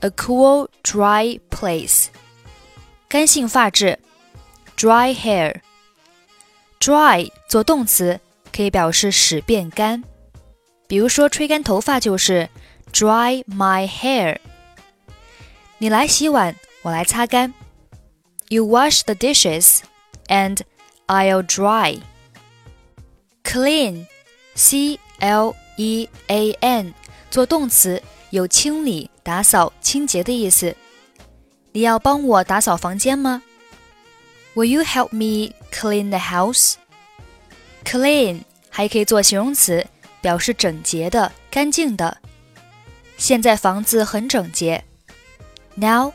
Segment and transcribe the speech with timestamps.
[0.00, 2.06] A cool, dry place.
[3.08, 3.98] 干性发质，
[4.76, 5.60] dry hair。
[6.81, 8.19] Dry 做动词
[8.51, 10.03] 可以表示使变干，
[10.87, 12.49] 比如说吹干头发就是
[12.91, 14.39] dry my hair。
[15.77, 17.53] 你来洗碗，我来擦干。
[18.49, 19.81] You wash the dishes
[20.25, 20.61] and
[21.05, 21.99] I'll dry.
[23.43, 24.07] Clean,
[24.55, 26.93] C L E A N
[27.29, 28.01] 做动词
[28.31, 30.75] 有清理、打扫、清洁的意思。
[31.73, 33.43] 你要帮我打扫房间吗
[34.54, 36.74] ？Will you help me clean the house?
[37.84, 39.86] Clean 还可以做形容词，
[40.20, 42.18] 表示整洁的、干净的。
[43.16, 44.84] 现在房子很整洁。
[45.74, 46.12] Now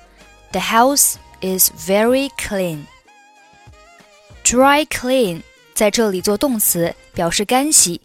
[0.52, 2.86] the house is very clean.
[4.44, 5.42] Dry clean
[5.74, 8.02] 在这里做动词，表示干洗。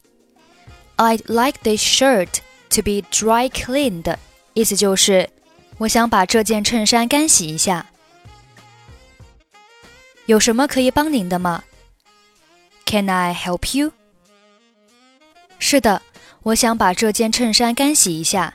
[0.97, 2.39] I'd like this shirt
[2.70, 4.17] to be dry cleaned，
[4.55, 5.28] 意思就是
[5.78, 7.86] 我想把这件衬衫干洗一下。
[10.27, 11.62] 有什么可以帮您的吗？
[12.84, 13.92] Can I help you？
[15.59, 16.03] 是的，
[16.42, 18.55] 我想把这件衬衫干洗一下。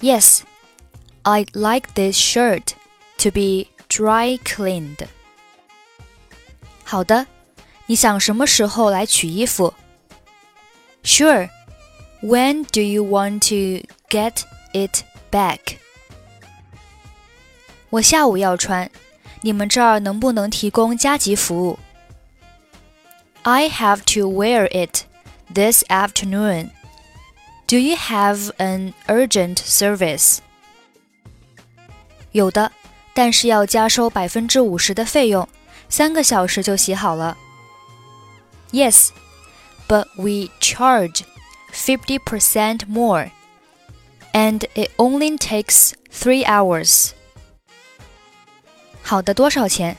[0.00, 0.40] Yes,
[1.22, 2.72] I'd like this shirt
[3.18, 5.06] to be dry cleaned.
[6.84, 7.26] 好的，
[7.86, 9.72] 你想什么时候来取衣服？
[11.04, 11.48] Sure.
[12.22, 15.76] When do you want to get it back?
[17.90, 18.90] 我下午要穿。
[19.40, 21.78] 你们这儿能不能提供加急服务？
[23.42, 25.04] I have to wear it
[25.52, 26.70] this afternoon.
[27.66, 30.38] Do you have an urgent service?
[32.32, 32.72] 有的，
[33.14, 35.48] 但是要加收百分之五十的费用，
[35.88, 37.36] 三个小时就洗好了。
[38.70, 39.08] Yes,
[39.88, 41.22] but we charge
[41.72, 43.30] fifty percent more,
[44.32, 47.10] and it only takes three hours.
[49.06, 49.96] 好的，多少钱？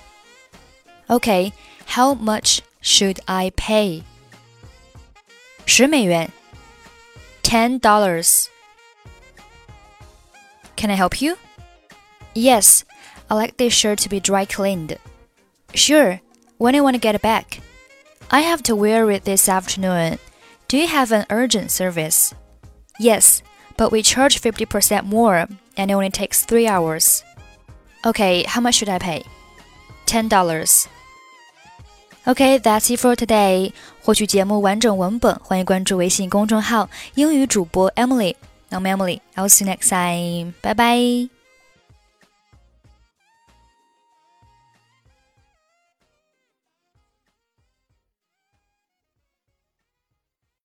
[1.07, 1.51] Okay,
[1.87, 4.03] how much should I pay?
[5.65, 6.29] 十美元，
[7.43, 8.47] ten dollars.
[10.75, 11.37] Can I help you?
[12.33, 12.83] Yes,
[13.29, 14.97] I like this shirt to be dry cleaned.
[15.73, 16.19] Sure.
[16.57, 17.61] When do you want to get it back?
[18.31, 20.17] I have to wear it this afternoon.
[20.67, 22.33] Do you have an urgent service?
[22.99, 23.43] Yes,
[23.77, 25.47] but we charge 50% more
[25.77, 27.23] and it only takes three hours.
[28.07, 29.23] Okay, how much should I pay?
[30.05, 30.87] Ten dollars.
[32.25, 33.73] Okay, that's it for today.
[34.01, 39.19] 获取节目完整文本，欢迎关注微信公众号“英语主播 Emily”。I'm Emily.
[39.35, 40.53] I'll see you next time.
[40.61, 41.36] Bye bye.